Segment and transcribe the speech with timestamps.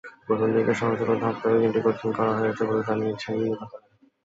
[0.27, 3.87] প্রথম দিকে সহজ হলেও ধাপে ধাপে গেমটি কঠিন করা হয়েছে বলে জানিয়েছেন নির্মাতারা।